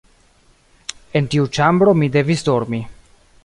[1.19, 2.81] En tiu ĉambro mi devis dormi.